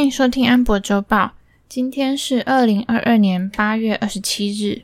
[0.00, 1.32] 欢迎收听安博周报。
[1.68, 4.80] 今天是二零二二年八月二十七日。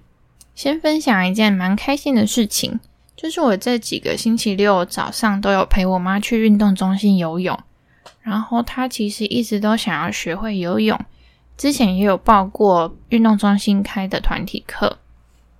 [0.54, 2.78] 先分享一件蛮开心的事情，
[3.16, 7.58] 就是我这几个星期六早上都有陪我妈去运动中心游泳。
[8.20, 11.00] 然后她其实一直都想要学会游泳，
[11.56, 14.98] 之前也有报过运动中心开的团体课，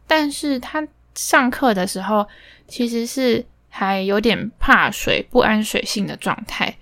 [0.07, 2.29] 但是她上课的时候
[2.69, 6.77] 其实是还有点怕水、不安水性的状态。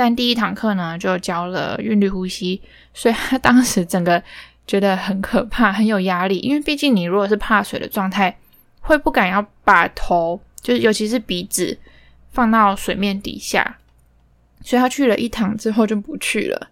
[0.00, 2.58] 但第一堂课呢，就教了韵律呼吸，
[2.94, 4.22] 所以他当时整个
[4.66, 6.38] 觉得很可怕，很有压力。
[6.38, 8.34] 因为毕竟你如果是怕水的状态，
[8.80, 11.76] 会不敢要把头，就是尤其是鼻子
[12.32, 13.76] 放到水面底下。
[14.62, 16.68] 所以他去了一堂之后就不去了。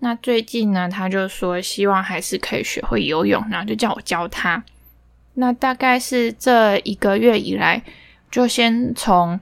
[0.00, 4.60] 那最近呢，他就说希望还是可以学会游泳，然后就叫我教他。
[5.34, 7.80] 那大概是这一个月以来，
[8.28, 9.38] 就先从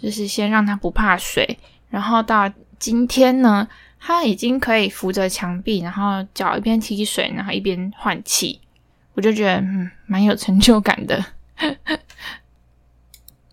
[0.00, 1.58] 就是先让他不怕水。
[1.92, 3.68] 然后到今天呢，
[4.00, 8.58] 他已经可以扶着墙壁，然后脚一边踢水，然后一边换气，
[9.12, 11.22] 我就觉得嗯，蛮有成就感的。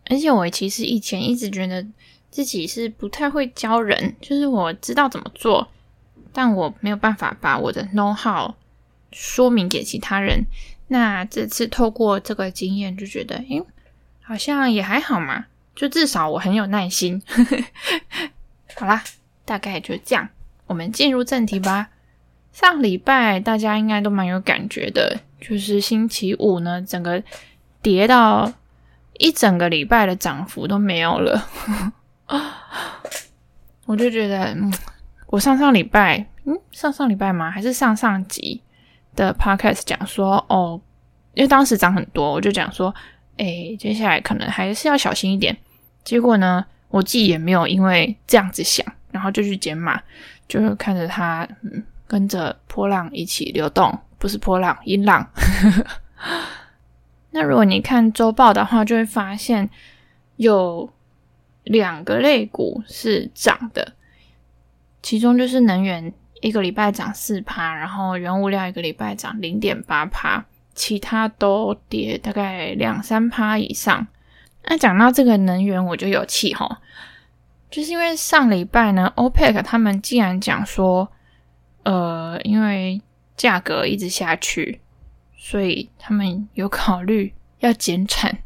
[0.10, 1.86] 而且我其实以前一直觉得
[2.32, 5.68] 自己是不太会教人，就是我知道怎么做，
[6.32, 8.56] 但我没有办法把我的 know how
[9.12, 10.46] 说明给其他人。
[10.88, 13.62] 那这次透过这个经验，就觉得，诶，
[14.22, 15.46] 好像也还好嘛。
[15.76, 17.22] 就至少我很有耐心。
[18.76, 19.04] 好啦，
[19.46, 20.30] 大概就这样，
[20.68, 21.90] 我们进入正题吧。
[22.52, 27.22] 上礼拜大家应该都蛮有感觉的，就是星期五呢，整个
[27.82, 28.52] 跌到
[29.14, 31.48] 一整个礼拜的涨幅都没有了。
[33.86, 34.74] 我就觉得，嗯，
[35.28, 37.50] 我上上礼拜，嗯，上上礼拜吗？
[37.50, 38.62] 还是上上集
[39.16, 40.80] 的 podcast 讲说，哦，
[41.34, 42.94] 因为当时涨很多，我就讲说，
[43.40, 45.56] 诶，接下来可能还是要小心一点。
[46.04, 50.02] 结果呢，我自己也没有因为这样子想，然后就去减码，
[50.48, 55.26] 就是看着它，嗯，跟着波浪一起流动，不是波浪，音浪。
[57.32, 59.70] 那如果你看周报的话，就会发现
[60.38, 60.92] 有
[61.64, 63.94] 两个类股是涨的，
[65.02, 66.12] 其中就是能源
[66.42, 70.44] 一个礼拜涨四趴，然后原物料一个礼拜涨零点八趴，
[70.80, 74.08] 其他都跌大概两三趴以上。
[74.64, 76.78] 那讲到这个能源，我就有气吼，
[77.70, 81.12] 就是因为上礼拜呢，OPEC 他们竟然讲说，
[81.84, 83.02] 呃，因为
[83.36, 84.80] 价格一直下去，
[85.36, 88.38] 所以他们有考虑要减产。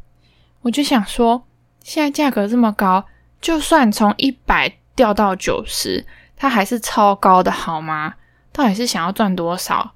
[0.62, 1.46] 我就想说，
[1.84, 3.04] 现在价格这么高，
[3.40, 6.04] 就算从一百掉到九十，
[6.36, 8.14] 它还是超高的，好吗？
[8.52, 9.92] 到底是想要赚多少？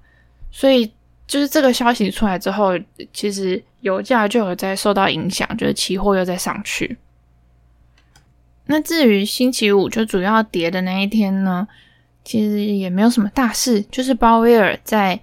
[0.50, 0.92] 所以
[1.28, 2.72] 就是这个消息出来之后，
[3.12, 3.62] 其实。
[3.82, 6.98] 油价就有在受到影响，就是期货又在上去。
[8.66, 11.68] 那至于星期五就主要跌的那一天呢，
[12.24, 15.20] 其实也没有什么大事，就是鲍威尔在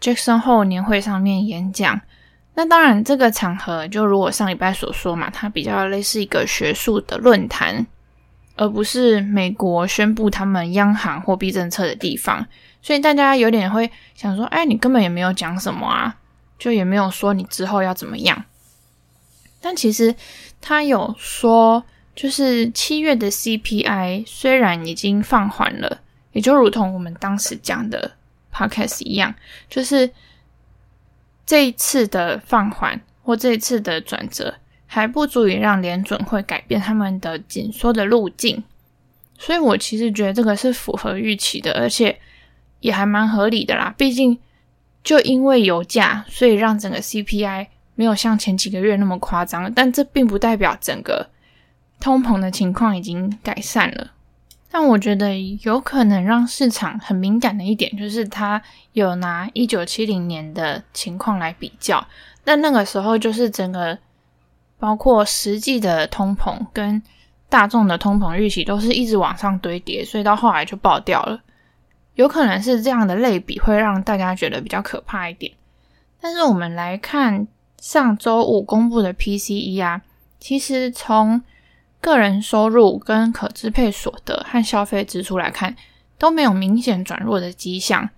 [0.00, 2.00] Jackson 后年会上面演讲。
[2.54, 7.86] 那当然，这个场合就如我上礼拜所说嘛，它比较类似一个学术的论坛，
[8.56, 12.46] 而不是美国宣布他们央行货币政策的地方。
[12.82, 16.16] 所以大家有点会想说，哎，你根本也没有讲什么啊。
[16.58, 18.46] 就也没有说你之后要怎么样，
[19.60, 20.14] 但其实
[20.58, 21.84] 他有说，
[22.14, 26.00] 就是七月的 CPI 虽然已经放缓了，
[26.32, 28.12] 也就如同我们当时讲的
[28.50, 29.34] Podcast 一样，
[29.68, 30.10] 就是
[31.44, 34.54] 这一次的放缓或这一次的转折
[34.86, 38.62] 还不足以让联准会改变他们的紧缩的路径，
[39.38, 42.18] 所以我其实觉得这个是符合预期的，而且
[42.80, 44.38] 也还蛮合理的啦，毕竟。
[45.04, 51.30] 就因为油价，所以让整个 CPI 没有像前几个月那么夸张，但这并不代表整个
[52.00, 54.10] 通膨的情况已经改善了。
[54.68, 58.60] 但我觉得有可能让市场很敏感的一点，就是他
[58.94, 62.04] 有拿一九七零年的情况来比较，
[62.42, 63.96] 但那个时候就是整个
[64.78, 67.02] 包括实际的通膨跟
[67.48, 71.40] 大众的通膨预期都是一直往上堆叠，所以到后来就爆掉了。
[72.14, 75.52] 有可能是这样的类比会让大家觉得比较可怕一点，
[76.20, 77.46] 但是我们来看
[77.78, 80.02] 上周五公布的 PCE 啊，
[80.40, 81.42] 其实从
[82.00, 85.76] 个人收入跟可支配所得和消费支出来看，
[86.18, 88.08] 都没有明显转弱的迹象。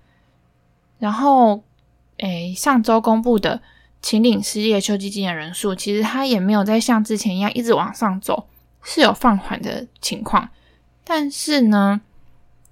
[0.99, 1.62] 然后，
[2.19, 3.61] 诶，上周公布的
[4.00, 8.47] 秦岭失业救济金的人数，其实它也没有再像之前一样一直往上走，
[8.83, 10.49] 是有放缓的情况。
[11.05, 12.00] 但是呢，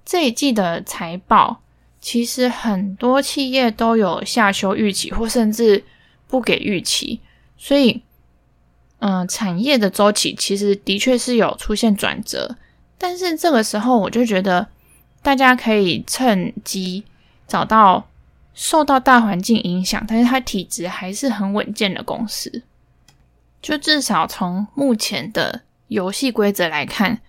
[0.04, 1.60] 这一季的财报，
[2.00, 5.84] 其实很多企业都有下修预期，或甚至
[6.28, 7.20] 不给预期，
[7.58, 8.02] 所以，
[9.00, 12.56] 嗯、产业的周期其实的确是有出现转折。
[12.98, 14.68] 但是这个时候，我就觉得
[15.22, 17.04] 大家可以趁机
[17.48, 18.08] 找到
[18.56, 22.62] 受到大环境影响，但是它体质还是很稳健的公司。
[23.60, 27.20] 就至少从目前的游戏规则来看，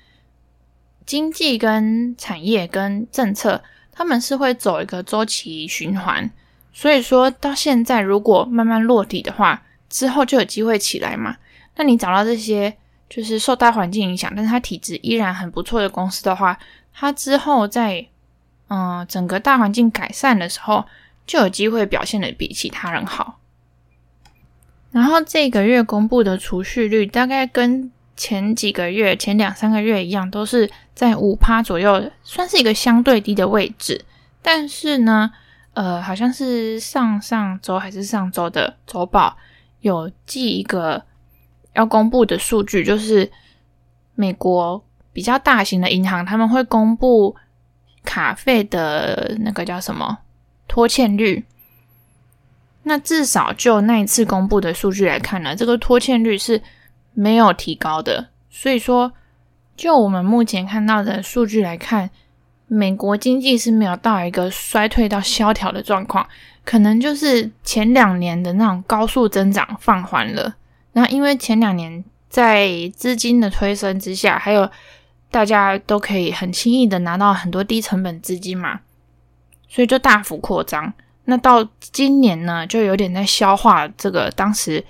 [1.06, 6.32] 经济跟产业跟政策，他们是会走一个周期循环。
[6.72, 11.36] 所以说到现在，如果慢慢落地的话，之后就有机会起来嘛。
[11.76, 12.78] 那你找到这些
[13.10, 16.58] 就是受大环境影响，但是它体质依然很不错的公司的话，
[16.94, 18.08] 它之后在
[18.70, 20.86] 嗯整个大环境改善的时候，
[21.28, 23.38] 就有机会表现的比其他人好。
[24.92, 34.04] 然后这个月公布的储蓄率大概跟前几个月、前两三个月一样，都是在五趴左右，算是一个相对低的位置。
[34.42, 35.32] 但是呢，
[35.74, 39.38] 呃，好像是上上周还是上周的周报
[39.82, 41.04] 有记一个
[41.74, 43.30] 要公布的数据，就是
[44.16, 44.84] 美国。
[45.14, 47.36] 比较大型的银行，他们会公布
[48.04, 50.16] 卡费的那个叫什么
[50.68, 51.46] 拖欠率。
[52.84, 56.62] 那至少就那一次公布的数据来看呢，这个拖欠率是
[57.14, 58.30] 没有提高的。
[58.50, 59.12] 所以说，
[59.76, 62.10] 就我们目前看到的数据来看，
[62.68, 66.28] 美国经济是没有到一个衰退到萧条的状况，
[66.64, 70.56] 可能就是前两年的那种高速增长放缓了。
[70.94, 74.70] 那因为前两年在资金的推升之下，还有
[75.30, 78.80] 大家都可以很轻易的拿到很多低成本资金嘛，
[79.68, 80.94] 所以就大幅扩张。
[81.26, 84.86] 那到今年呢，就有点在消化这个当时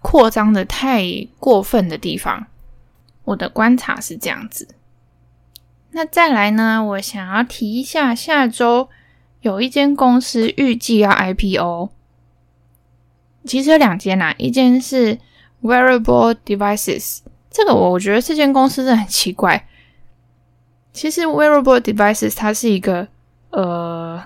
[0.00, 1.04] 扩张的太
[1.38, 2.46] 过分的地方。
[3.24, 4.68] 我的观察是这样子。
[5.90, 8.88] 那再来呢，我想要提一下，下周
[9.40, 11.90] 有一间公司预计要 IPO，
[13.44, 15.18] 其实有两间啦，一间是
[15.62, 17.20] Wearable Devices。
[17.50, 19.66] 这个我我觉得这间公司真的很奇怪。
[20.92, 23.08] 其实 wearable devices 它是一个
[23.50, 24.22] 呃，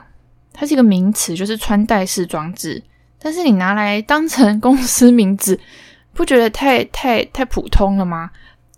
[0.52, 2.82] 它是一个名词，就是穿戴式装置。
[3.22, 5.60] 但是你拿来当成公司名字，
[6.12, 8.30] 不觉得太太太普通了吗？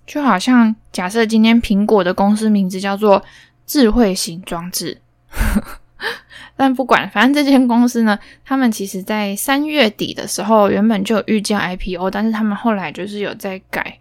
[0.05, 3.23] 就好像假设今天苹果的公司名字叫做
[3.67, 5.01] 智慧型装置，
[6.57, 13.99] 但不管，反正这间公司呢，他们其实在三月底的时候原本就有预计 IPO，但是他们后来就是有在改。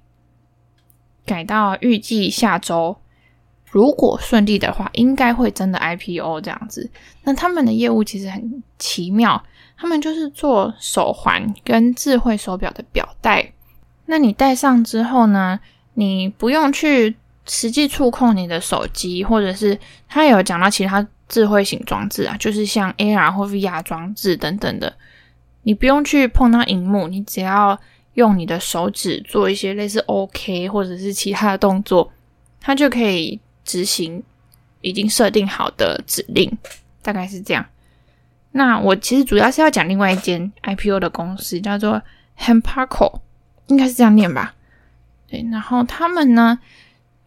[1.24, 2.98] 改到预计下周，
[3.72, 6.90] 如果顺利的话，应该会真的 IPO 这样子。
[7.24, 9.42] 那他们的业务其实很奇妙，
[9.78, 13.54] 他们就是做手环跟智慧手表的表带。
[14.06, 15.60] 那你戴上之后呢，
[15.94, 17.16] 你不用去
[17.46, 24.94] 实际触控你的手机，或者是他有讲到其他智慧型装置啊，就是像 AR 或 VR 装置等等的，
[25.64, 27.80] 你不用去碰到荧幕，你只要。
[28.16, 32.12] 用你的手指做一些类似 OK 或者是其他的动作，
[32.60, 34.24] 它就可以执行
[34.82, 36.58] 已经设定好的指令，
[37.02, 37.66] 大概是这样。
[38.52, 42.02] 那我其实主要是要讲另外一间 IPO 的公司，叫做
[42.38, 43.22] Hemparco，
[43.68, 44.56] 应该是这样念吧？
[45.28, 46.60] 对，然后他们呢，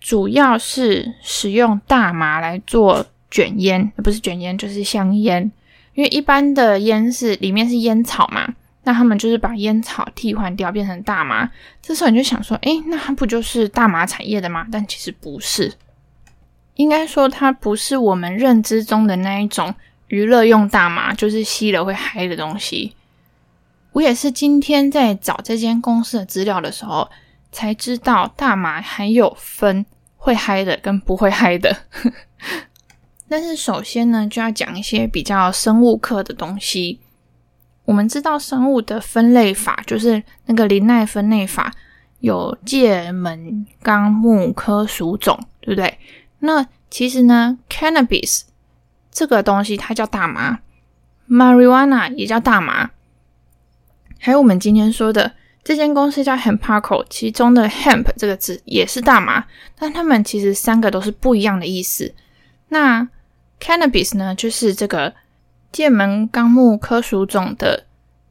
[0.00, 5.50] 主要是使用大麻来做卷烟，不是卷烟就是香烟，
[5.94, 8.54] 因为一般的烟是里面是烟草嘛。
[8.86, 11.50] 那他们就是把烟草替换掉，变成大麻。
[11.80, 14.66] 这时候你就想说，诶，那它不就是大麻产业的吗？
[14.70, 15.72] 但其实不是，
[16.74, 19.74] 应该说它不是我们认知中的那一种
[20.08, 22.94] 娱乐用大麻，就是吸了会嗨的东西。
[23.92, 27.08] 我也是今天在找这间公司的资料的时候，
[27.52, 31.76] 才知道大麻还有分会嗨的跟不会嗨的。
[33.28, 37.00] 但是首先呢，就要讲一些比较生物课的东西。
[37.84, 41.72] 我们知道生物的分类法，就是那个林奈分类法，
[42.20, 45.98] 有界门纲目科属种，对不对？
[46.44, 48.42] 那其实呢，cannabis
[49.10, 50.60] 这个东西它叫大麻
[51.28, 52.90] ，marijuana 也叫大麻，
[54.18, 55.32] 还有我们今天说的
[55.62, 59.44] 这间公司叫 Hemparco，其中的 hemp 这个字也是大麻，
[59.78, 62.14] 但它们其实三个都是不一样的意思。
[62.68, 63.08] 那
[63.60, 65.14] cannabis 呢，就是这个。
[65.74, 67.86] 剑门纲目科属种的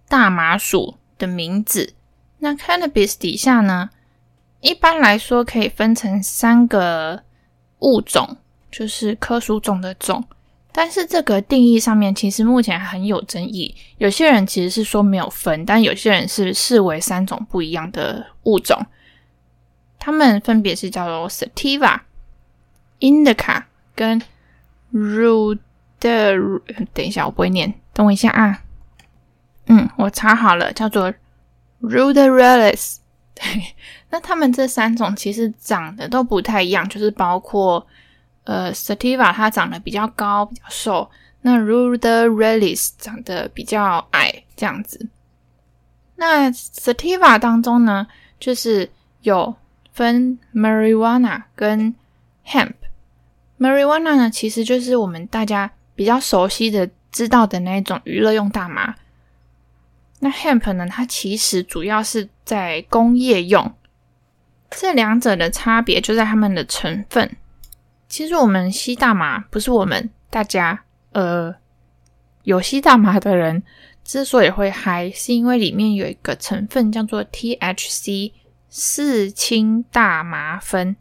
[0.08, 1.94] 大麻属的名字，
[2.40, 3.90] 那 cannabis 底下呢，
[4.62, 7.24] 一般来说可以分成三个
[7.84, 8.36] 物种，
[8.72, 10.24] 就是科属种的种。
[10.72, 18.84] 但是这个定义上面其实目前还很有争议，有些人其实是说没有分，但有些人是视为三种不一样的物种。
[20.00, 22.00] 它们分别是叫做 sativa、
[23.00, 23.64] indica
[23.96, 24.22] 跟
[24.92, 25.60] rud。
[26.00, 26.36] 的，
[26.94, 28.62] 等一下，我不会念，等我一下啊。
[29.68, 31.14] 嗯，我查好了，叫做
[31.82, 32.98] Ruderales。
[33.36, 33.76] 对，
[34.10, 37.86] 那他们这三种其实长得都不太一样，就是包括
[38.44, 41.10] 呃，Sativa 它长得比较高，比较瘦，
[41.42, 45.08] 那 ruderalis 长得比较矮，这样子。
[46.16, 48.08] 那 Sativa 当中呢，
[48.40, 48.90] 就是
[49.22, 49.56] 有
[49.94, 51.96] 分 Marijuana 跟
[52.46, 52.74] Hemp。
[53.60, 58.94] Marijuana 呢，其实就是我们大家比较熟悉的、知道的那一种娱乐用大麻。
[60.24, 63.74] 那 Hemp 呢，它其实主要是在工业用。
[64.70, 67.36] 这两者的差别就在它们的成分。
[68.08, 71.54] 其实我们吸大麻，不是我们大家，呃，
[72.44, 73.64] 有吸大麻的人
[74.06, 78.32] 之所以会嗨，是因为里面有一个成分叫做 THC
[78.70, 80.96] 四氢大麻酚。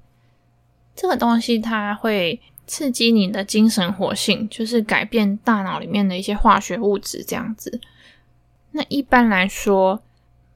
[0.96, 7.80] 这个东西它会刺激你的精神活性，就是改变大脑里面的一些化学物质这样子。
[8.72, 10.02] 那一般来说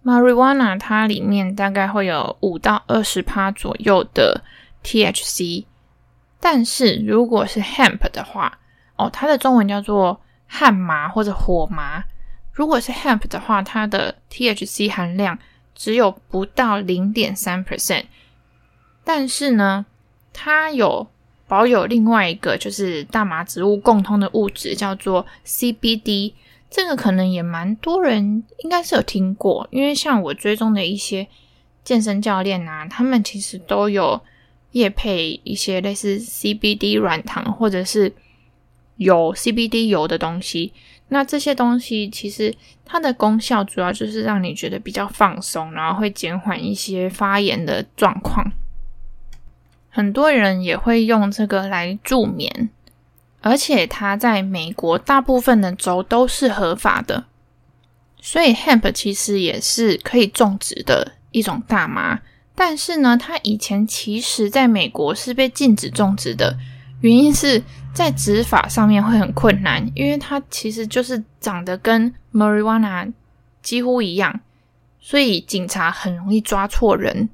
[0.04, 4.42] ，Marijuana 它里面大概会有五到二十趴左右的
[4.82, 5.64] THC。
[6.40, 8.58] 但是如果是 hemp 的话，
[8.96, 12.04] 哦，它的中文叫做旱麻或者火麻。
[12.52, 15.38] 如果是 hemp 的话，它的 THC 含量
[15.74, 18.04] 只有不到零点三 percent。
[19.04, 19.84] 但是呢，
[20.32, 21.06] 它有
[21.46, 26.32] 保有另外一个就是大麻植物共通的物质，叫做 CBD。
[26.76, 31.26] 这个可能也蛮多人应该是有听过，因为像我追踪的一些
[31.82, 34.20] 健身教练啊，他们其实都有。
[34.72, 38.12] 业配一些类似 CBD 软糖或者是
[38.96, 40.74] 有 CBD 油的东西，
[41.08, 42.54] 那这些东西其实
[42.84, 48.52] 它的功效主要就是让你觉得比较放松，然后会减缓一些发炎的状况。
[49.88, 52.68] 很多人也会用这个来助眠，
[53.40, 57.24] 而且它在美国大部分的州都是合法的，
[58.20, 62.20] 所以 Hemp 其实也是可以种植的一种大麻。
[62.54, 66.56] 但是呢，它以前其实在美国是被禁止种植的，
[67.02, 67.62] 原因是
[67.92, 73.12] 在执法上面会很困难，因为它其实就是长得跟 marijuana
[73.62, 74.40] 几乎一样，
[74.98, 77.28] 所以警察很容易抓错人。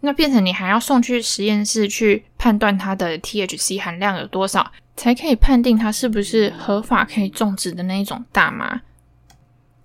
[0.00, 8.80] 那变成你还要送去实验室去判断它的 THC 含量有多少，才可以判定它是不是合法可以种植的那一种大麻。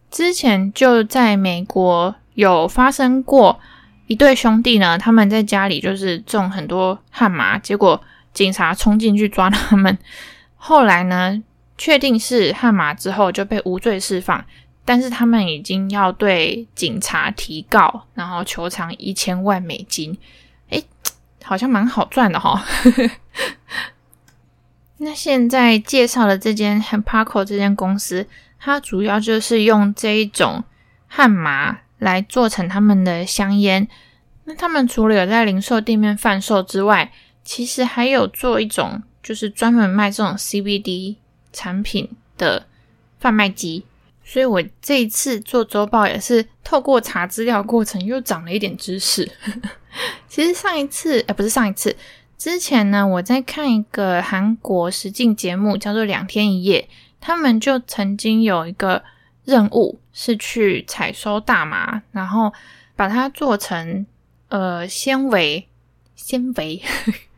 [0.10, 3.60] 之前就在美国有发生过。
[4.08, 8.00] 一对兄弟呢，他们在家里就是种很多旱麻，结果
[8.36, 9.98] 警察冲进去抓他们。
[10.58, 11.42] 后来呢，
[11.76, 14.46] 确定是旱麻之后，就被无罪释放。
[14.86, 20.18] 但是他们已经要对警察提告，然后求偿一千万美金。
[20.70, 20.82] 诶，
[21.44, 22.64] 好像蛮好赚的哈。
[25.00, 28.26] 那现在介绍的这间 Hemparco 这间公司，
[28.60, 30.64] 它主要就是用这一种
[31.08, 31.80] 旱麻。
[31.98, 33.88] 来做成他们的香烟。
[34.44, 37.10] 那他们除了有在零售店面贩售之外，
[37.44, 41.16] 其实还有做一种，就是专门卖这种 CBD
[41.54, 42.68] 产品的
[43.18, 43.86] 贩卖机。
[44.26, 49.32] 所以我这一次做周报也是透过查资料过程又长了一点知识。
[50.28, 51.96] 其实上一次，呃，不是上一次，
[52.38, 56.90] 之前呢，我在看一个韩国实境节目，叫做《两天一夜》，
[57.22, 59.04] 他们就曾经有一个。
[59.46, 62.52] 任务是去采收大麻，然后
[62.96, 64.04] 把它做成
[64.48, 65.68] 呃纤维，
[66.16, 66.82] 纤维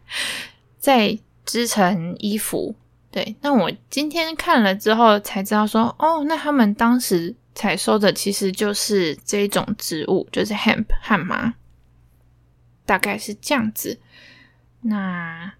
[0.79, 2.73] 再织成衣服。
[3.17, 11.55] 对，那我今天看了之后才知道说，哦，那他们当时采收的其实就是这种植物，就是 hemp 旱麻，
[12.85, 13.99] 大概是这样子。
[14.81, 15.51] 那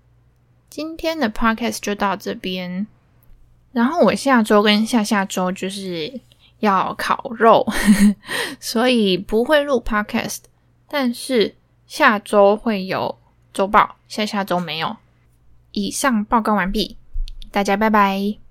[0.70, 2.86] 今天的 podcast 就到这边，
[3.72, 6.22] 然后我下周跟下下周就是。
[6.60, 7.64] 要烤肉，
[8.60, 10.40] 所以不会录 podcast，
[10.90, 11.54] 但是
[11.86, 13.20] 下周会有
[13.54, 14.98] 周报，下下周没有。
[15.72, 16.98] 以上报告完毕，
[17.58, 18.47] 大家拜拜。